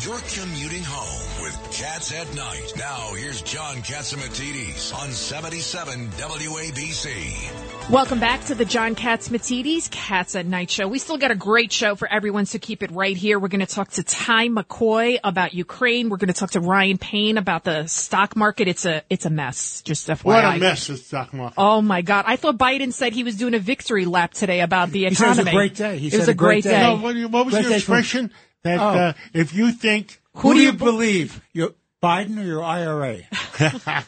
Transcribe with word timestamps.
You're 0.00 0.18
commuting 0.18 0.82
home 0.84 1.42
with 1.42 1.54
Cats 1.72 2.12
at 2.12 2.32
Night. 2.34 2.72
Now, 2.76 3.14
here's 3.14 3.40
John 3.42 3.76
Catsimatidis 3.76 4.94
on 4.94 5.10
77 5.10 6.08
WABC. 6.10 7.90
Welcome 7.90 8.20
back 8.20 8.44
to 8.44 8.54
the 8.54 8.64
John 8.64 8.94
Catsimatidis 8.94 9.90
Cats 9.90 10.36
at 10.36 10.44
Night 10.46 10.70
show. 10.70 10.86
We 10.86 10.98
still 10.98 11.16
got 11.16 11.30
a 11.30 11.34
great 11.34 11.72
show 11.72 11.94
for 11.96 12.06
everyone, 12.12 12.46
so 12.46 12.58
keep 12.58 12.82
it 12.82 12.90
right 12.92 13.16
here. 13.16 13.38
We're 13.38 13.48
going 13.48 13.64
to 13.64 13.72
talk 13.74 13.90
to 13.92 14.02
Ty 14.02 14.48
McCoy 14.48 15.18
about 15.24 15.54
Ukraine. 15.54 16.08
We're 16.10 16.18
going 16.18 16.32
to 16.32 16.38
talk 16.38 16.50
to 16.52 16.60
Ryan 16.60 16.98
Payne 16.98 17.38
about 17.38 17.64
the 17.64 17.86
stock 17.86 18.36
market. 18.36 18.68
It's 18.68 18.84
a 18.84 19.02
it's 19.08 19.24
a 19.24 19.30
mess. 19.30 19.82
Just 19.82 20.06
FYI. 20.08 20.24
What 20.24 20.44
a 20.44 20.58
mess 20.58 20.86
the 20.88 20.96
stock 20.98 21.32
market. 21.32 21.54
Oh 21.58 21.80
my 21.80 22.02
God! 22.02 22.24
I 22.28 22.36
thought 22.36 22.58
Biden 22.58 22.92
said 22.92 23.12
he 23.12 23.24
was 23.24 23.36
doing 23.36 23.54
a 23.54 23.58
victory 23.60 24.04
lap 24.04 24.34
today 24.34 24.60
about 24.60 24.90
the 24.90 25.00
He 25.00 25.06
economy. 25.06 25.16
said 25.16 25.40
it 25.40 25.44
was 25.44 25.48
a 25.48 25.56
great 25.56 25.74
day. 25.74 25.98
He 25.98 26.06
it 26.08 26.10
said 26.12 26.18
was 26.20 26.28
a 26.28 26.32
a 26.32 26.34
great 26.34 26.64
great 26.64 26.64
day. 26.64 26.70
day. 26.80 26.82
No, 26.82 26.96
what, 26.96 27.16
what 27.30 27.46
was 27.46 27.54
Great 27.54 27.62
your 27.62 27.70
day 27.72 27.78
for- 27.80 27.96
expression? 27.98 28.30
That 28.66 28.80
Oh. 28.80 28.88
uh, 28.88 29.12
if 29.32 29.54
you 29.54 29.72
think 29.72 30.20
Who 30.34 30.54
do 30.54 30.60
you 30.60 30.72
believe? 30.72 31.40
Your 31.52 31.70
Biden 32.02 32.38
or 32.38 32.44
your 32.44 32.62
IRA? 32.62 33.18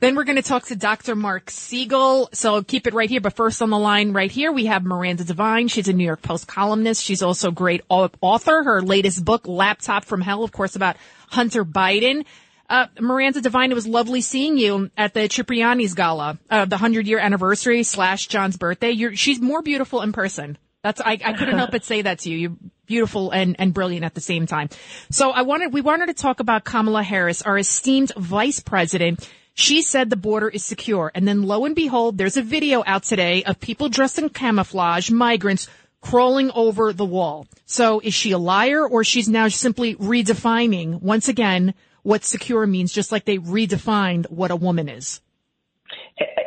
Then 0.00 0.14
we're 0.16 0.24
going 0.24 0.36
to 0.36 0.42
talk 0.42 0.64
to 0.66 0.76
Dr. 0.76 1.14
Mark 1.16 1.50
Siegel. 1.50 2.28
So 2.32 2.62
keep 2.62 2.86
it 2.86 2.94
right 2.94 3.08
here. 3.08 3.20
But 3.20 3.34
first 3.34 3.62
on 3.62 3.70
the 3.70 3.78
line 3.78 4.12
right 4.12 4.30
here, 4.30 4.52
we 4.52 4.66
have 4.66 4.84
Miranda 4.84 5.24
Devine. 5.24 5.68
She's 5.68 5.88
a 5.88 5.92
New 5.92 6.04
York 6.04 6.22
Post 6.22 6.46
columnist. 6.46 7.02
She's 7.02 7.22
also 7.22 7.48
a 7.48 7.52
great 7.52 7.82
author. 7.88 8.62
Her 8.62 8.82
latest 8.82 9.24
book, 9.24 9.46
Laptop 9.46 10.04
from 10.04 10.20
Hell, 10.20 10.44
of 10.44 10.52
course, 10.52 10.76
about 10.76 10.96
Hunter 11.28 11.64
Biden. 11.64 12.24
Uh, 12.68 12.86
Miranda 13.00 13.40
Devine, 13.40 13.70
it 13.72 13.74
was 13.74 13.86
lovely 13.86 14.20
seeing 14.20 14.58
you 14.58 14.90
at 14.96 15.14
the 15.14 15.28
Cipriani's 15.28 15.94
Gala, 15.94 16.38
uh, 16.50 16.64
the 16.66 16.74
100 16.76 17.06
year 17.06 17.18
anniversary 17.18 17.82
slash 17.82 18.26
John's 18.28 18.56
birthday. 18.56 18.90
You're, 18.90 19.16
she's 19.16 19.40
more 19.40 19.62
beautiful 19.62 20.02
in 20.02 20.12
person. 20.12 20.58
That's, 20.82 21.00
I, 21.00 21.18
I 21.24 21.32
couldn't 21.32 21.56
help 21.56 21.70
but 21.70 21.84
say 21.84 22.02
that 22.02 22.20
to 22.20 22.30
you. 22.30 22.36
You're 22.36 22.56
beautiful 22.88 23.30
and, 23.30 23.54
and 23.60 23.72
brilliant 23.72 24.04
at 24.04 24.14
the 24.14 24.20
same 24.20 24.46
time. 24.46 24.68
So 25.10 25.30
I 25.30 25.42
wanted, 25.42 25.72
we 25.72 25.80
wanted 25.80 26.06
to 26.06 26.14
talk 26.14 26.40
about 26.40 26.64
Kamala 26.64 27.04
Harris, 27.04 27.42
our 27.42 27.56
esteemed 27.56 28.12
vice 28.16 28.58
president. 28.58 29.28
She 29.54 29.82
said 29.82 30.10
the 30.10 30.16
border 30.16 30.48
is 30.48 30.64
secure. 30.64 31.12
And 31.14 31.28
then 31.28 31.42
lo 31.42 31.64
and 31.64 31.76
behold, 31.76 32.18
there's 32.18 32.36
a 32.36 32.42
video 32.42 32.82
out 32.86 33.04
today 33.04 33.44
of 33.44 33.60
people 33.60 33.88
dressed 33.88 34.18
in 34.18 34.28
camouflage, 34.30 35.10
migrants, 35.10 35.68
crawling 36.00 36.50
over 36.52 36.92
the 36.92 37.04
wall. 37.04 37.46
So 37.66 38.00
is 38.00 38.14
she 38.14 38.32
a 38.32 38.38
liar 38.38 38.86
or 38.86 39.04
she's 39.04 39.28
now 39.28 39.48
simply 39.48 39.94
redefining 39.96 41.02
once 41.02 41.28
again 41.28 41.74
what 42.02 42.24
secure 42.24 42.66
means, 42.66 42.92
just 42.92 43.12
like 43.12 43.24
they 43.24 43.38
redefined 43.38 44.30
what 44.30 44.50
a 44.50 44.56
woman 44.56 44.88
is? 44.88 45.20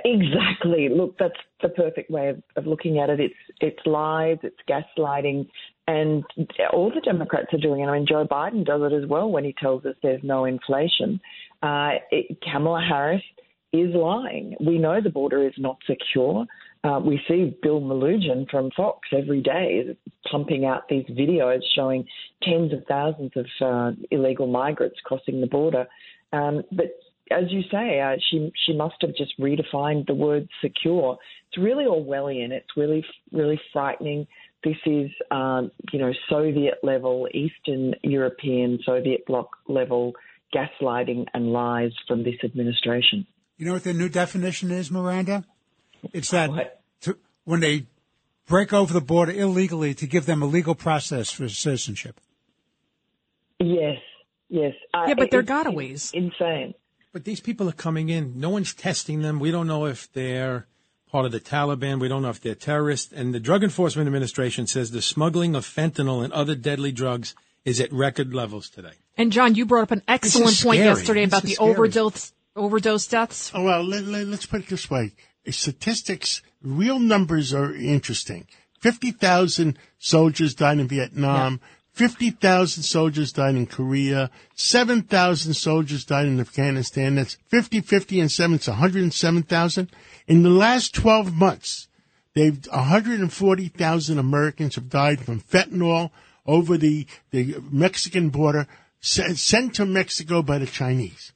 Exactly. 0.04 0.90
Look, 0.90 1.18
that's 1.18 1.36
the 1.62 1.70
perfect 1.70 2.10
way 2.10 2.30
of, 2.30 2.42
of 2.56 2.66
looking 2.66 3.00
at 3.00 3.10
it. 3.10 3.20
It's 3.20 3.36
it's 3.62 3.86
lies, 3.86 4.38
it's 4.44 4.58
gaslighting, 4.70 5.48
and 5.88 6.24
all 6.74 6.92
the 6.94 7.02
Democrats 7.02 7.54
are 7.54 7.58
doing 7.58 7.82
it. 7.82 7.88
I 7.88 7.98
mean, 7.98 8.08
Joe 8.08 8.28
Biden 8.30 8.66
does 8.66 8.82
it 8.84 8.94
as 8.94 9.10
well 9.10 9.30
when 9.30 9.44
he 9.44 9.54
tells 9.60 9.86
us 9.86 9.96
there's 10.02 10.24
no 10.24 10.46
inflation. 10.46 11.20
Uh, 11.62 11.92
it, 12.12 12.38
Kamala 12.42 12.86
Harris 12.88 13.24
is 13.74 13.94
lying. 13.96 14.56
We 14.60 14.78
know 14.78 15.00
the 15.02 15.10
border 15.10 15.46
is 15.48 15.54
not 15.58 15.78
secure. 15.88 16.46
Uh, 16.84 17.00
we 17.04 17.22
see 17.28 17.56
Bill 17.62 17.80
Melugin 17.80 18.50
from 18.50 18.72
Fox 18.76 19.08
every 19.16 19.42
day 19.42 19.96
pumping 20.30 20.66
out 20.66 20.88
these 20.90 21.06
videos 21.12 21.60
showing 21.76 22.06
tens 22.42 22.74
of 22.74 22.84
thousands 22.88 23.32
of 23.36 23.46
uh, 23.62 23.92
illegal 24.10 24.48
migrants 24.48 24.98
crossing 25.04 25.42
the 25.42 25.48
border. 25.48 25.86
Um, 26.34 26.64
but 26.72 26.98
as 27.32 27.52
you 27.52 27.62
say, 27.72 28.00
uh, 28.00 28.16
she 28.30 28.52
she 28.66 28.74
must 28.74 28.96
have 29.02 29.16
just 29.16 29.40
redefined 29.40 30.08
the 30.08 30.14
word 30.14 30.48
secure. 30.62 31.18
It's 31.50 31.58
really 31.58 31.86
Orwellian. 31.86 32.52
It's 32.52 32.70
really 32.78 33.04
really 33.32 33.60
frightening. 33.74 34.28
This 34.64 34.78
is 34.86 35.10
um, 35.32 35.72
you 35.92 36.00
know 36.00 36.12
Soviet 36.30 36.76
level, 36.84 37.28
Eastern 37.34 37.96
European 38.04 38.80
Soviet 38.86 39.26
bloc 39.26 39.50
level 39.68 40.14
gaslighting 40.54 41.26
and 41.34 41.54
lies 41.54 41.92
from 42.08 42.24
this 42.24 42.36
administration. 42.44 43.26
You 43.58 43.66
know 43.68 43.74
what 43.74 43.84
the 43.84 43.94
new 43.94 44.10
definition 44.10 44.72
is, 44.72 44.92
Miranda? 44.92 45.46
It's 46.14 46.32
that 46.32 46.82
to, 47.02 47.18
when 47.46 47.60
they 47.60 47.86
break 48.48 48.74
over 48.74 48.92
the 48.92 49.02
border 49.02 49.32
illegally 49.32 49.94
to 49.94 50.08
give 50.08 50.26
them 50.26 50.42
a 50.42 50.46
legal 50.46 50.76
process 50.76 51.32
for 51.32 51.48
citizenship. 51.48 52.20
Yes, 53.60 53.98
yes. 54.50 54.74
Uh, 54.94 55.06
Yeah, 55.08 55.14
but 55.14 55.32
they're 55.32 55.42
it's- 55.42 55.66
gotaways. 55.66 56.14
Insane. 56.14 56.74
But 57.14 57.26
these 57.26 57.42
people 57.42 57.68
are 57.68 57.74
coming 57.74 58.10
in. 58.10 58.40
No 58.40 58.50
one's 58.50 58.74
testing 58.74 59.22
them. 59.22 59.40
We 59.40 59.52
don't 59.52 59.68
know 59.68 59.86
if 59.86 60.12
they're 60.14 60.68
part 61.12 61.26
of 61.26 61.34
the 61.34 61.42
Taliban. 61.42 62.00
We 62.00 62.08
don't 62.08 62.22
know 62.22 62.30
if 62.30 62.40
they're 62.40 62.56
terrorists. 62.56 63.12
And 63.12 63.34
the 63.34 63.40
Drug 63.40 63.64
Enforcement 63.64 64.08
Administration 64.08 64.66
says 64.66 64.92
the 64.92 65.02
smuggling 65.02 65.54
of 65.54 65.66
fentanyl 65.66 66.24
and 66.24 66.32
other 66.32 66.56
deadly 66.56 66.94
drugs 66.94 67.36
is 67.66 67.82
at 67.82 67.92
record 67.92 68.34
levels 68.34 68.70
today. 68.70 68.94
And 69.18 69.32
John, 69.32 69.56
you 69.56 69.66
brought 69.66 69.84
up 69.84 69.92
an 69.92 70.04
excellent 70.08 70.60
point 70.62 70.80
yesterday 70.80 71.26
This 71.26 71.34
about 71.34 71.44
the 71.44 71.54
scary. 71.56 71.72
overdose 71.72 72.34
overdose 72.56 73.08
deaths. 73.08 73.52
Oh, 73.54 73.64
well, 73.64 73.84
let, 73.84 74.06
let, 74.06 74.28
us 74.28 74.46
put 74.46 74.62
it 74.62 74.68
this 74.68 74.90
way. 74.90 75.12
Statistics, 75.50 76.42
real 76.62 77.00
numbers 77.00 77.54
are 77.54 77.74
interesting. 77.74 78.48
50,000 78.80 79.78
soldiers 80.00 80.56
died 80.56 80.80
in 80.80 80.88
Vietnam. 80.88 81.60
50,000 81.94 82.84
soldiers 82.84 83.34
died 83.34 83.56
in 83.56 83.66
Korea. 83.66 84.32
7,000 84.56 85.54
soldiers 85.54 86.06
died 86.06 86.28
in 86.28 86.40
Afghanistan. 86.40 87.16
That's 87.16 87.38
50, 87.50 87.82
50, 87.82 88.20
and 88.22 88.32
7. 88.32 88.56
It's 88.56 88.68
107,000. 88.68 89.92
In 90.28 90.44
the 90.44 90.50
last 90.50 90.96
12 90.96 91.36
months, 91.36 91.88
they've 92.34 92.66
140,000 92.68 94.18
Americans 94.18 94.76
have 94.76 94.90
died 94.90 95.22
from 95.22 95.42
fentanyl 95.42 96.12
over 96.46 96.78
the, 96.78 97.06
the 97.32 97.58
Mexican 97.70 98.30
border, 98.30 98.68
sent 99.02 99.76
to 99.76 99.86
Mexico 99.86 100.42
by 100.42 100.58
the 100.58 100.66
Chinese. 100.66 101.34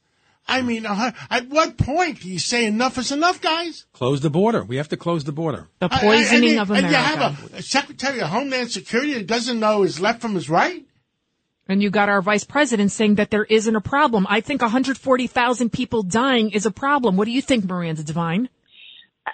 I 0.48 0.62
mean, 0.62 0.86
uh, 0.86 1.12
at 1.28 1.48
what 1.48 1.76
point 1.76 2.20
do 2.20 2.28
you 2.28 2.38
say 2.38 2.66
enough 2.66 2.98
is 2.98 3.10
enough, 3.10 3.40
guys? 3.40 3.86
Close 3.92 4.20
the 4.20 4.30
border. 4.30 4.62
We 4.62 4.76
have 4.76 4.88
to 4.90 4.96
close 4.96 5.24
the 5.24 5.32
border. 5.32 5.68
The 5.80 5.88
I- 5.90 5.96
I- 5.96 6.00
poisoning 6.00 6.50
and, 6.52 6.60
of 6.60 6.70
and 6.70 6.86
you 6.86 6.94
have 6.94 7.52
a, 7.52 7.56
a 7.56 7.62
Secretary 7.62 8.20
of 8.20 8.28
Homeland 8.28 8.70
Security 8.70 9.14
that 9.14 9.26
doesn't 9.26 9.58
know 9.58 9.82
his 9.82 10.00
left 10.00 10.20
from 10.20 10.34
his 10.34 10.48
right? 10.48 10.84
And 11.68 11.82
you 11.82 11.90
got 11.90 12.08
our 12.08 12.22
vice 12.22 12.44
president 12.44 12.92
saying 12.92 13.16
that 13.16 13.30
there 13.30 13.44
isn't 13.44 13.74
a 13.74 13.80
problem. 13.80 14.24
I 14.28 14.40
think 14.40 14.62
140,000 14.62 15.72
people 15.72 16.04
dying 16.04 16.50
is 16.50 16.64
a 16.64 16.70
problem. 16.70 17.16
What 17.16 17.24
do 17.24 17.32
you 17.32 17.42
think, 17.42 17.64
Miranda 17.64 18.04
Devine? 18.04 18.48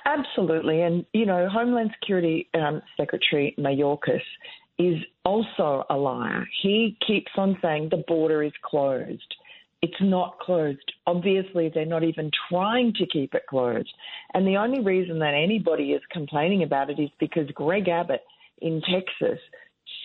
Absolutely. 0.07 0.81
And, 0.81 1.05
you 1.13 1.27
know, 1.27 1.47
Homeland 1.51 1.91
Security 2.01 2.49
um, 2.55 2.81
Secretary 2.97 3.55
Mayorkas 3.59 4.23
is 4.79 4.97
also 5.27 5.85
a 5.91 5.97
liar. 5.97 6.49
He 6.63 6.97
keeps 7.07 7.31
on 7.37 7.59
saying 7.61 7.89
the 7.91 8.03
border 8.09 8.43
is 8.43 8.53
closed. 8.63 9.35
It's 9.83 10.01
not 10.01 10.39
closed. 10.39 10.93
Obviously, 11.09 11.69
they're 11.75 11.85
not 11.85 12.05
even 12.05 12.31
trying 12.49 12.93
to 12.95 13.07
keep 13.07 13.35
it 13.35 13.43
closed. 13.51 13.93
And 14.33 14.47
the 14.47 14.57
only 14.57 14.81
reason 14.81 15.19
that 15.19 15.35
anybody 15.35 15.93
is 15.93 16.03
complaining 16.13 16.63
about 16.63 16.89
it 16.89 17.01
is 17.01 17.11
because 17.19 17.51
Greg 17.51 17.89
Abbott 17.89 18.23
in 18.61 18.81
Texas 18.83 19.41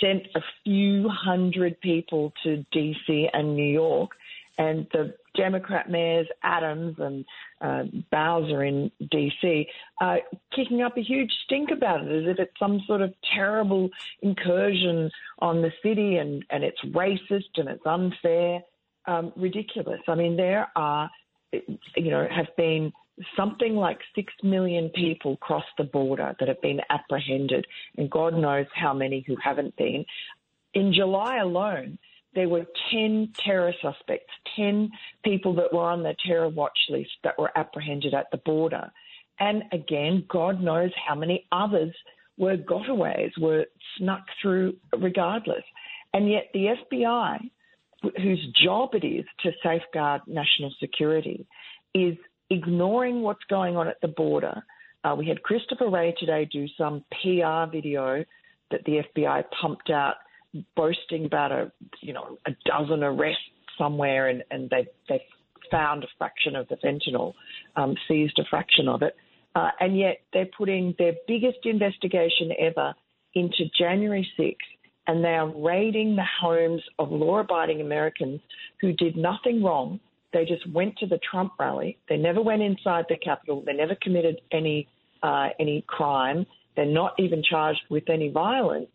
sent 0.01 0.23
a 0.35 0.41
few 0.63 1.07
hundred 1.09 1.79
people 1.81 2.33
to 2.43 2.65
DC 2.73 3.27
and 3.33 3.55
New 3.55 3.71
York, 3.71 4.11
and 4.57 4.87
the 4.91 5.13
Democrat 5.35 5.89
mayors 5.89 6.27
Adams 6.41 6.95
and 6.97 7.23
uh, 7.61 7.83
Bowser 8.11 8.63
in 8.63 8.91
DC 9.13 9.67
are 10.01 10.19
kicking 10.55 10.81
up 10.81 10.97
a 10.97 11.01
huge 11.01 11.31
stink 11.45 11.69
about 11.71 12.01
it, 12.01 12.23
as 12.23 12.31
if 12.31 12.39
it's 12.39 12.59
some 12.59 12.81
sort 12.87 13.01
of 13.01 13.13
terrible 13.35 13.89
incursion 14.23 15.11
on 15.39 15.61
the 15.61 15.71
city 15.83 16.17
and, 16.17 16.43
and 16.49 16.63
it's 16.63 16.81
racist 16.85 17.57
and 17.57 17.69
it's 17.69 17.85
unfair. 17.85 18.61
Um, 19.07 19.31
ridiculous. 19.37 20.01
I 20.07 20.15
mean, 20.15 20.35
there 20.35 20.67
are, 20.75 21.09
you 21.53 22.11
know, 22.11 22.27
have 22.29 22.53
been 22.57 22.91
something 23.35 23.75
like 23.75 23.99
six 24.15 24.33
million 24.43 24.89
people 24.89 25.37
cross 25.37 25.63
the 25.77 25.85
border 25.85 26.35
that 26.39 26.47
have 26.47 26.61
been 26.61 26.81
apprehended, 26.89 27.65
and 27.97 28.09
God 28.09 28.33
knows 28.35 28.67
how 28.75 28.93
many 28.93 29.23
who 29.25 29.35
haven't 29.41 29.75
been. 29.77 30.05
In 30.73 30.93
July 30.93 31.37
alone, 31.37 31.97
there 32.35 32.49
were 32.49 32.65
10 32.91 33.33
terror 33.33 33.73
suspects, 33.81 34.31
10 34.55 34.91
people 35.23 35.55
that 35.55 35.73
were 35.73 35.89
on 35.89 36.03
the 36.03 36.15
terror 36.25 36.49
watch 36.49 36.77
list 36.89 37.09
that 37.23 37.39
were 37.39 37.51
apprehended 37.57 38.13
at 38.13 38.27
the 38.31 38.37
border. 38.37 38.91
And 39.39 39.63
again, 39.71 40.25
God 40.29 40.61
knows 40.61 40.91
how 41.07 41.15
many 41.15 41.47
others 41.51 41.95
were 42.37 42.57
gotaways, 42.57 43.31
were 43.39 43.65
snuck 43.97 44.23
through 44.41 44.75
regardless. 44.99 45.63
And 46.13 46.29
yet 46.29 46.49
the 46.53 46.75
FBI, 46.93 47.49
whose 48.01 48.47
job 48.63 48.89
it 48.93 49.05
is 49.05 49.25
to 49.43 49.51
safeguard 49.63 50.21
national 50.27 50.73
security, 50.79 51.45
is 51.93 52.15
ignoring 52.49 53.21
what's 53.21 53.43
going 53.49 53.75
on 53.75 53.87
at 53.87 53.99
the 54.01 54.07
border. 54.07 54.63
Uh, 55.03 55.15
we 55.15 55.27
had 55.27 55.41
Christopher 55.43 55.89
Wray 55.89 56.13
today 56.19 56.47
do 56.51 56.67
some 56.77 57.03
PR 57.11 57.69
video 57.71 58.23
that 58.71 58.83
the 58.85 59.03
FBI 59.15 59.43
pumped 59.61 59.89
out, 59.89 60.15
boasting 60.75 61.25
about 61.25 61.51
a 61.51 61.71
you 62.01 62.13
know 62.13 62.37
a 62.45 62.51
dozen 62.65 63.03
arrests 63.03 63.41
somewhere, 63.77 64.29
and, 64.29 64.43
and 64.51 64.69
they 64.69 64.87
they 65.07 65.21
found 65.71 66.03
a 66.03 66.07
fraction 66.17 66.55
of 66.55 66.67
the 66.69 66.75
fentanyl, 66.75 67.33
um, 67.75 67.95
seized 68.07 68.39
a 68.39 68.43
fraction 68.49 68.87
of 68.87 69.01
it, 69.01 69.15
uh, 69.55 69.69
and 69.79 69.97
yet 69.97 70.19
they're 70.33 70.49
putting 70.57 70.95
their 70.97 71.13
biggest 71.27 71.59
investigation 71.63 72.51
ever 72.59 72.93
into 73.33 73.65
January 73.77 74.27
6th 74.39 74.55
and 75.07 75.23
they 75.23 75.35
are 75.35 75.47
raiding 75.47 76.15
the 76.15 76.25
homes 76.41 76.81
of 76.99 77.11
law 77.11 77.39
abiding 77.39 77.81
Americans 77.81 78.41
who 78.81 78.93
did 78.93 79.15
nothing 79.15 79.63
wrong. 79.63 79.99
They 80.33 80.45
just 80.45 80.69
went 80.71 80.97
to 80.97 81.07
the 81.07 81.19
Trump 81.29 81.53
rally. 81.57 81.97
They 82.09 82.17
never 82.17 82.41
went 82.41 82.61
inside 82.61 83.05
the 83.07 83.17
Capitol. 83.17 83.63
They 83.65 83.73
never 83.73 83.95
committed 84.01 84.41
any 84.51 84.87
uh, 85.23 85.49
any 85.59 85.83
crime. 85.87 86.45
They're 86.75 86.85
not 86.85 87.13
even 87.17 87.41
charged 87.41 87.81
with 87.89 88.09
any 88.09 88.29
violence. 88.29 88.89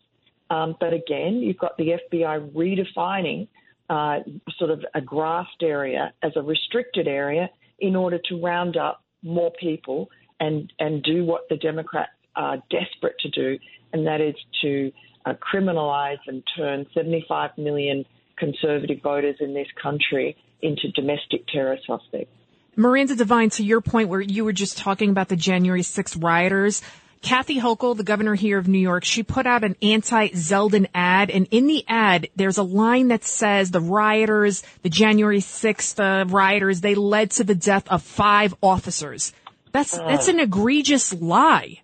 Um, 0.49 0.75
but 0.79 0.93
again, 0.93 1.37
you've 1.37 1.57
got 1.57 1.75
the 1.77 1.97
FBI 2.11 2.51
redefining 2.51 3.47
uh, 3.89 4.19
sort 4.57 4.71
of 4.71 4.85
a 4.93 5.01
grassed 5.01 5.61
area 5.61 6.13
as 6.21 6.31
a 6.35 6.41
restricted 6.41 7.07
area 7.07 7.49
in 7.79 7.95
order 7.95 8.19
to 8.29 8.41
round 8.41 8.77
up 8.77 9.03
more 9.23 9.51
people 9.59 10.09
and, 10.39 10.71
and 10.79 11.03
do 11.03 11.25
what 11.25 11.49
the 11.49 11.57
Democrats 11.57 12.11
are 12.35 12.57
desperate 12.69 13.17
to 13.19 13.29
do, 13.29 13.59
and 13.91 14.07
that 14.07 14.21
is 14.21 14.35
to 14.61 14.91
uh, 15.25 15.33
criminalize 15.33 16.19
and 16.27 16.43
turn 16.57 16.85
75 16.93 17.51
million 17.57 18.05
conservative 18.37 19.01
voters 19.01 19.35
in 19.39 19.53
this 19.53 19.67
country 19.81 20.35
into 20.61 20.89
domestic 20.91 21.45
terror 21.47 21.77
suspects. 21.85 22.31
Miranda 22.75 23.15
Devine, 23.15 23.51
to 23.51 23.63
your 23.63 23.81
point 23.81 24.09
where 24.09 24.21
you 24.21 24.43
were 24.43 24.53
just 24.53 24.77
talking 24.77 25.11
about 25.11 25.27
the 25.27 25.35
January 25.35 25.81
6th 25.81 26.21
rioters, 26.23 26.81
Kathy 27.21 27.59
Hochul, 27.59 27.95
the 27.95 28.03
governor 28.03 28.35
here 28.35 28.57
of 28.57 28.67
New 28.67 28.79
York, 28.79 29.05
she 29.05 29.23
put 29.23 29.45
out 29.45 29.63
an 29.63 29.77
anti-Zeldin 29.81 30.87
ad, 30.93 31.29
and 31.29 31.47
in 31.51 31.67
the 31.67 31.85
ad, 31.87 32.29
there's 32.35 32.57
a 32.57 32.63
line 32.63 33.09
that 33.09 33.23
says 33.23 33.71
the 33.71 33.79
rioters, 33.79 34.63
the 34.81 34.89
January 34.89 35.39
6th 35.39 35.99
uh, 35.99 36.25
rioters, 36.25 36.81
they 36.81 36.95
led 36.95 37.31
to 37.31 37.45
the 37.45 37.55
death 37.55 37.87
of 37.87 38.01
five 38.01 38.53
officers. 38.61 39.31
That's 39.71 39.97
that's 39.97 40.27
an 40.27 40.39
egregious 40.39 41.13
lie. 41.13 41.81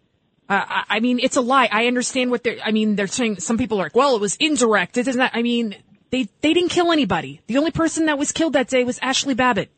Uh, 0.49 0.83
I, 0.89 0.99
mean, 0.99 1.19
it's 1.19 1.35
a 1.35 1.41
lie. 1.41 1.69
I 1.71 1.85
understand 1.85 2.31
what 2.31 2.43
they're. 2.43 2.57
I 2.63 2.71
mean, 2.71 2.95
they're 2.95 3.05
saying 3.07 3.39
some 3.39 3.57
people 3.57 3.79
are 3.79 3.83
like, 3.83 3.95
well, 3.95 4.15
it 4.15 4.21
was 4.21 4.35
indirect. 4.37 4.97
It 4.97 5.07
isn't. 5.07 5.21
I 5.21 5.43
mean, 5.43 5.75
they 6.09 6.27
they 6.41 6.53
didn't 6.53 6.69
kill 6.69 6.91
anybody. 6.91 7.41
The 7.47 7.57
only 7.57 7.71
person 7.71 8.07
that 8.07 8.17
was 8.17 8.31
killed 8.31 8.53
that 8.53 8.67
day 8.67 8.83
was 8.83 8.97
Ashley 8.99 9.35
Babbitt. 9.35 9.69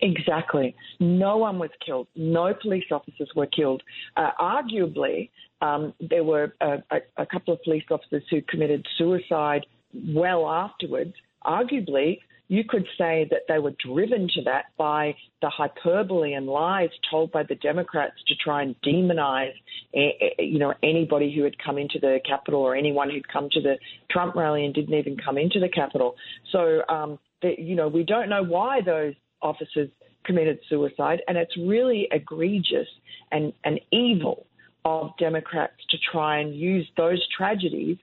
Exactly. 0.00 0.74
No 1.00 1.36
one 1.36 1.58
was 1.58 1.70
killed. 1.84 2.08
No 2.16 2.54
police 2.54 2.84
officers 2.90 3.30
were 3.34 3.46
killed. 3.46 3.82
Uh, 4.16 4.30
arguably, 4.40 5.30
um, 5.60 5.92
there 6.00 6.24
were 6.24 6.54
a, 6.60 6.82
a, 6.90 6.98
a 7.18 7.26
couple 7.26 7.54
of 7.54 7.62
police 7.62 7.84
officers 7.90 8.22
who 8.30 8.42
committed 8.42 8.86
suicide 8.96 9.66
well 10.08 10.48
afterwards. 10.48 11.14
Arguably, 11.44 12.20
you 12.48 12.64
could 12.64 12.86
say 12.96 13.26
that 13.30 13.42
they 13.46 13.58
were 13.58 13.74
driven 13.84 14.28
to 14.34 14.42
that 14.42 14.66
by 14.78 15.14
the 15.42 15.50
hyperbole 15.50 16.32
and 16.32 16.46
lies 16.46 16.88
told 17.10 17.30
by 17.30 17.42
the 17.42 17.54
Democrats 17.56 18.14
to 18.26 18.34
try 18.42 18.62
and 18.62 18.74
demonize, 18.80 19.52
eh, 19.94 20.10
eh, 20.20 20.42
you 20.42 20.58
know, 20.58 20.72
anybody 20.82 21.34
who 21.34 21.42
had 21.44 21.54
come 21.58 21.76
into 21.76 21.98
the 21.98 22.18
Capitol 22.26 22.60
or 22.60 22.74
anyone 22.74 23.10
who'd 23.10 23.28
come 23.28 23.48
to 23.52 23.60
the 23.60 23.76
Trump 24.10 24.34
rally 24.34 24.64
and 24.64 24.74
didn't 24.74 24.94
even 24.94 25.16
come 25.16 25.36
into 25.36 25.60
the 25.60 25.68
Capitol. 25.68 26.16
So, 26.50 26.82
um, 26.88 27.18
the, 27.42 27.54
you 27.58 27.76
know, 27.76 27.86
we 27.86 28.02
don't 28.02 28.30
know 28.30 28.42
why 28.42 28.80
those 28.80 29.14
officers 29.42 29.90
committed 30.24 30.58
suicide, 30.68 31.20
and 31.28 31.36
it's 31.36 31.56
really 31.56 32.08
egregious 32.10 32.88
and, 33.30 33.52
and 33.64 33.78
evil 33.92 34.46
of 34.84 35.10
Democrats 35.18 35.74
to 35.90 35.98
try 36.10 36.38
and 36.38 36.54
use 36.54 36.88
those 36.96 37.24
tragedies 37.36 37.98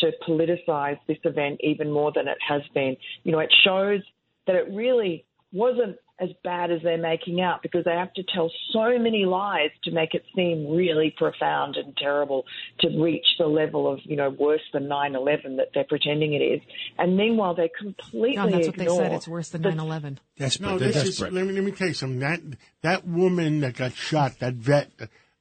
to 0.00 0.12
politicize 0.28 0.98
this 1.06 1.18
event 1.24 1.60
even 1.62 1.90
more 1.90 2.12
than 2.14 2.28
it 2.28 2.38
has 2.46 2.62
been. 2.74 2.96
You 3.24 3.32
know, 3.32 3.38
it 3.40 3.52
shows 3.64 4.00
that 4.46 4.56
it 4.56 4.68
really 4.72 5.24
wasn't 5.52 5.96
as 6.18 6.30
bad 6.42 6.70
as 6.70 6.80
they're 6.82 6.96
making 6.96 7.42
out 7.42 7.60
because 7.62 7.84
they 7.84 7.92
have 7.92 8.12
to 8.14 8.22
tell 8.34 8.50
so 8.72 8.98
many 8.98 9.26
lies 9.26 9.70
to 9.84 9.90
make 9.90 10.14
it 10.14 10.24
seem 10.34 10.66
really 10.74 11.14
profound 11.16 11.76
and 11.76 11.94
terrible 11.96 12.44
to 12.80 12.88
reach 13.02 13.26
the 13.38 13.46
level 13.46 13.92
of, 13.92 14.00
you 14.04 14.16
know, 14.16 14.30
worse 14.30 14.62
than 14.72 14.84
9-11 14.84 15.58
that 15.58 15.68
they're 15.74 15.84
pretending 15.84 16.32
it 16.32 16.38
is. 16.38 16.60
And 16.98 17.16
meanwhile, 17.16 17.54
they 17.54 17.70
completely 17.78 18.36
No, 18.36 18.50
that's 18.50 18.66
what 18.66 18.76
they 18.76 18.86
said. 18.86 19.12
It's 19.12 19.28
worse 19.28 19.50
than 19.50 19.62
the 19.62 19.70
9/11. 19.70 20.18
Desperate. 20.38 20.66
No, 20.66 20.78
They're 20.78 20.92
this 20.92 21.04
is, 21.04 21.20
let 21.20 21.32
me, 21.32 21.52
let 21.52 21.64
me 21.64 21.72
tell 21.72 21.88
you 21.88 21.94
something. 21.94 22.20
That, 22.20 22.40
that 22.80 23.06
woman 23.06 23.60
that 23.60 23.76
got 23.76 23.92
shot, 23.92 24.38
that 24.38 24.54
vet 24.54 24.90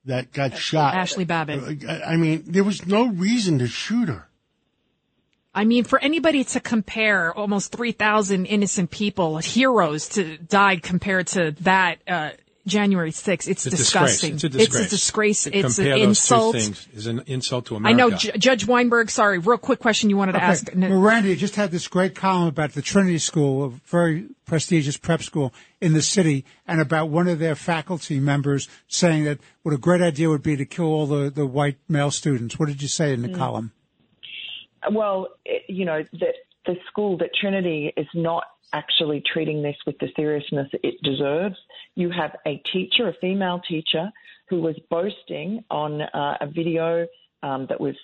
that 0.05 0.31
got 0.31 0.57
shot. 0.57 0.93
Ashley 0.93 1.25
Babbitt. 1.25 1.83
uh, 1.83 1.99
I 2.05 2.15
mean, 2.15 2.43
there 2.45 2.63
was 2.63 2.85
no 2.85 3.07
reason 3.07 3.59
to 3.59 3.67
shoot 3.67 4.07
her. 4.07 4.27
I 5.55 5.63
mean, 5.63 5.85
for 5.85 5.97
anybody 5.99 6.43
to 6.43 6.59
compare 6.59 7.33
almost 7.33 7.71
3,000 7.71 8.45
innocent 8.45 8.91
people, 8.91 9.37
heroes, 9.37 10.09
to 10.09 10.37
died 10.37 10.83
compared 10.83 11.27
to 11.27 11.51
that, 11.61 11.99
uh, 12.07 12.31
January 12.67 13.11
6th, 13.11 13.47
it's, 13.47 13.47
It's 13.47 13.63
disgusting. 13.63 14.37
disgrace. 14.37 14.43
It's 14.43 14.43
a 14.43 14.49
disgrace. 14.49 14.75
It's 14.75 14.87
a 14.87 14.89
disgrace. 14.89 15.43
To 15.43 15.55
It's 15.55 15.77
an 15.77 15.83
compare 15.85 15.97
those 15.99 16.07
insult. 16.07 16.55
two 16.55 16.61
things 16.61 16.87
is 16.95 17.07
an 17.07 17.21
insult 17.27 17.65
to 17.67 17.75
America. 17.75 17.93
I 17.93 17.95
know, 17.95 18.17
J- 18.17 18.37
Judge 18.39 18.65
Weinberg, 18.65 19.11
sorry, 19.11 19.37
real 19.37 19.59
quick 19.59 19.79
question 19.79 20.09
you 20.09 20.17
wanted 20.17 20.31
to 20.31 20.43
ask. 20.43 20.67
Okay. 20.69 20.75
Miranda, 20.75 21.35
just 21.35 21.55
had 21.55 21.69
this 21.69 21.87
great 21.87 22.15
column 22.15 22.47
about 22.47 22.73
the 22.73 22.81
Trinity 22.81 23.19
School, 23.19 23.65
a 23.65 23.69
very 23.87 24.25
prestigious 24.47 24.97
prep 24.97 25.21
school 25.21 25.53
in 25.79 25.93
the 25.93 26.01
city, 26.01 26.43
and 26.67 26.81
about 26.81 27.09
one 27.09 27.27
of 27.27 27.37
their 27.37 27.55
faculty 27.55 28.19
members 28.19 28.67
saying 28.87 29.25
that 29.25 29.37
what 29.61 29.73
a 29.75 29.77
great 29.77 30.01
idea 30.01 30.27
would 30.29 30.43
be 30.43 30.55
to 30.57 30.65
kill 30.65 30.85
all 30.85 31.05
the, 31.05 31.29
the 31.29 31.45
white 31.45 31.77
male 31.87 32.09
students. 32.09 32.57
What 32.57 32.67
did 32.67 32.81
you 32.81 32.87
say 32.87 33.13
in 33.13 33.21
the 33.21 33.29
column? 33.29 33.73
Well, 34.91 35.29
it, 35.45 35.63
you 35.67 35.85
know, 35.85 36.03
that 36.19 36.35
the 36.65 36.75
school, 36.87 37.17
that 37.17 37.29
Trinity 37.39 37.93
is 37.95 38.07
not 38.13 38.43
actually 38.73 39.21
treating 39.31 39.61
this 39.61 39.75
with 39.85 39.97
the 39.99 40.09
seriousness 40.15 40.67
it 40.83 40.95
deserves. 41.03 41.55
You 41.95 42.09
have 42.09 42.35
a 42.45 42.57
teacher, 42.57 43.07
a 43.07 43.13
female 43.21 43.61
teacher, 43.67 44.11
who 44.49 44.61
was 44.61 44.75
boasting 44.89 45.63
on 45.69 46.01
uh, 46.01 46.37
a 46.41 46.47
video 46.47 47.07
um, 47.43 47.67
that 47.69 47.79
was 47.79 47.95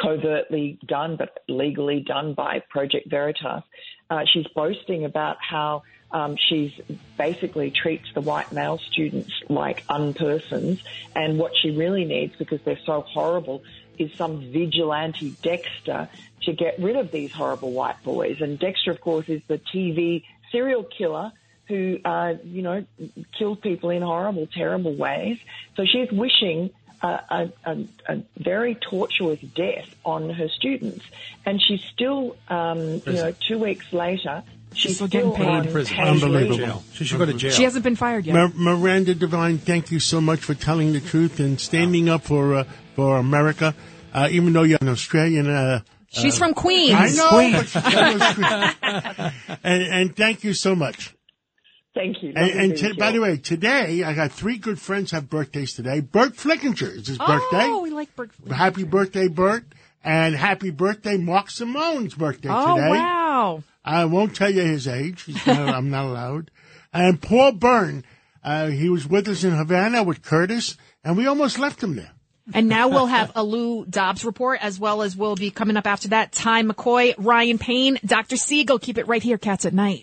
covertly 0.00 0.78
done 0.86 1.16
but 1.16 1.40
legally 1.48 2.00
done 2.00 2.34
by 2.34 2.62
Project 2.70 3.08
Veritas. 3.10 3.62
Uh, 4.08 4.22
she's 4.32 4.46
boasting 4.54 5.04
about 5.04 5.36
how 5.40 5.82
um, 6.12 6.36
she's 6.48 6.72
basically 7.16 7.70
treats 7.70 8.06
the 8.14 8.20
white 8.20 8.52
male 8.52 8.78
students 8.90 9.32
like 9.48 9.86
unpersons, 9.86 10.80
and 11.14 11.38
what 11.38 11.52
she 11.60 11.70
really 11.70 12.04
needs, 12.04 12.34
because 12.36 12.60
they're 12.62 12.78
so 12.84 13.02
horrible, 13.02 13.62
is 13.98 14.12
some 14.14 14.50
vigilante 14.50 15.36
Dexter 15.42 16.08
to 16.42 16.52
get 16.52 16.78
rid 16.78 16.96
of 16.96 17.10
these 17.10 17.32
horrible 17.32 17.72
white 17.72 18.02
boys. 18.02 18.40
And 18.40 18.58
Dexter, 18.58 18.90
of 18.90 19.00
course, 19.00 19.28
is 19.28 19.42
the 19.46 19.58
TV 19.58 20.24
serial 20.50 20.84
killer 20.84 21.32
who, 21.68 21.98
uh, 22.04 22.34
you 22.42 22.62
know, 22.62 22.84
kills 23.38 23.58
people 23.60 23.90
in 23.90 24.02
horrible, 24.02 24.48
terrible 24.48 24.96
ways. 24.96 25.38
So 25.76 25.84
she's 25.84 26.10
wishing 26.10 26.70
a, 27.02 27.06
a, 27.30 27.52
a, 27.64 27.76
a 28.08 28.22
very 28.38 28.74
tortuous 28.74 29.40
death 29.40 29.88
on 30.04 30.30
her 30.30 30.48
students. 30.48 31.04
And 31.46 31.60
she's 31.62 31.80
still, 31.92 32.36
um, 32.48 32.78
you 33.06 33.12
know, 33.12 33.32
two 33.48 33.58
weeks 33.58 33.92
later, 33.92 34.42
she's 34.74 34.96
still 34.96 35.08
getting 35.08 35.32
paid. 35.32 35.46
on 35.46 35.70
Prison. 35.72 35.98
Unbelievable. 35.98 36.56
Jail. 36.56 36.82
She 36.92 37.04
should 37.04 37.18
go 37.18 37.26
to 37.26 37.32
jail. 37.34 37.50
She 37.50 37.62
hasn't 37.64 37.84
been 37.84 37.96
fired 37.96 38.26
yet. 38.26 38.34
Mir- 38.34 38.52
Miranda 38.54 39.14
Devine, 39.14 39.58
thank 39.58 39.90
you 39.90 40.00
so 40.00 40.20
much 40.20 40.40
for 40.40 40.54
telling 40.54 40.92
the 40.92 41.00
truth 41.00 41.40
and 41.40 41.58
standing 41.60 42.08
up 42.08 42.22
for 42.22 42.54
uh, 42.54 42.64
for 42.96 43.16
America, 43.18 43.74
uh, 44.12 44.28
even 44.30 44.52
though 44.52 44.62
you're 44.64 44.78
an 44.80 44.88
Australian. 44.88 45.48
Uh, 45.48 45.80
She's 46.12 46.36
from 46.36 46.54
Queens. 46.54 46.92
I 46.92 47.08
know, 47.10 47.28
Queen. 47.28 47.52
but 47.52 47.68
she's 47.68 47.82
from 47.82 48.44
Australia. 48.44 49.32
and, 49.62 49.82
and 49.84 50.16
thank 50.16 50.42
you 50.42 50.54
so 50.54 50.74
much. 50.74 51.14
Thank 51.94 52.22
you. 52.22 52.32
And, 52.36 52.46
Lovely 52.46 52.60
and 52.60 52.76
to 52.76 52.88
t- 52.92 52.98
by 52.98 53.10
the 53.12 53.20
way, 53.20 53.36
today 53.36 54.04
I 54.04 54.14
got 54.14 54.30
three 54.32 54.58
good 54.58 54.80
friends 54.80 55.10
have 55.10 55.28
birthdays 55.28 55.74
today. 55.74 56.00
Burt 56.00 56.34
Flickinger 56.34 56.96
is 56.96 57.08
his 57.08 57.18
Oh, 57.20 57.26
birthday. 57.26 57.66
Oh, 57.66 57.82
we 57.82 57.90
like 57.90 58.14
Berg. 58.14 58.30
Happy 58.50 58.84
birthday, 58.84 59.26
Burt! 59.28 59.64
And 60.04 60.34
happy 60.34 60.70
birthday, 60.70 61.16
Mark 61.18 61.50
Simone's 61.50 62.14
birthday 62.14 62.48
Oh, 62.50 62.76
today. 62.76 62.86
Oh 62.88 62.90
wow. 62.90 63.62
I 63.84 64.04
won't 64.04 64.34
tell 64.36 64.50
you 64.50 64.62
his 64.62 64.86
age. 64.88 65.22
He's 65.22 65.44
not, 65.46 65.68
I'm 65.74 65.90
not 65.90 66.04
allowed. 66.06 66.50
And 66.92 67.20
Paul 67.20 67.52
Byrne, 67.52 68.04
uh, 68.44 68.68
he 68.68 68.88
was 68.88 69.06
with 69.06 69.28
us 69.28 69.42
in 69.44 69.50
Havana 69.50 70.02
with 70.02 70.22
Curtis, 70.22 70.76
and 71.04 71.16
we 71.16 71.26
almost 71.26 71.58
left 71.58 71.82
him 71.82 71.96
there. 71.96 72.12
And 72.54 72.68
now 72.68 72.88
we'll 72.88 73.06
have 73.06 73.30
a 73.36 73.44
Lou 73.44 73.84
Dobbs 73.84 74.24
report, 74.24 74.58
as 74.64 74.80
well 74.80 75.02
as 75.02 75.16
we'll 75.16 75.36
be 75.36 75.50
coming 75.50 75.76
up 75.76 75.86
after 75.86 76.08
that. 76.08 76.32
Ty 76.32 76.62
McCoy, 76.64 77.14
Ryan 77.18 77.58
Payne, 77.58 77.98
Dr. 78.04 78.36
Siegel. 78.36 78.78
Keep 78.78 78.98
it 78.98 79.06
right 79.06 79.22
here, 79.22 79.38
Cats 79.38 79.64
at 79.66 79.74
Night. 79.74 79.98